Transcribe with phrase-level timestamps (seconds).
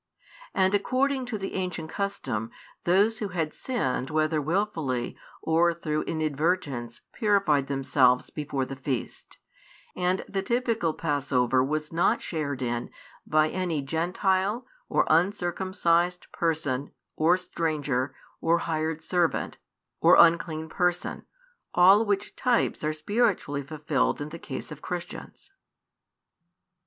[0.55, 2.49] And, according to the ancient custom,
[2.85, 9.37] those who had sinned whether wilfully or through inadvertence purified themselves before the feast;
[9.95, 12.89] and the typical passover was not shared in
[13.27, 19.59] by any gentile, or un circumcised person, or stranger, or hired servant,
[19.99, 21.27] or unclean person;
[21.75, 25.51] all which types are spiritually fulfilled in the case of Christians.